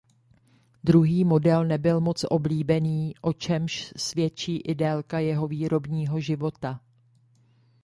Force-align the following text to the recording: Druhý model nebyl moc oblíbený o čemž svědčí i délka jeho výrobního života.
Druhý 0.83 1.23
model 1.23 1.65
nebyl 1.65 1.99
moc 2.01 2.25
oblíbený 2.29 3.13
o 3.21 3.33
čemž 3.33 3.93
svědčí 3.97 4.57
i 4.57 4.75
délka 4.75 5.19
jeho 5.19 5.47
výrobního 5.47 6.19
života. 6.19 6.79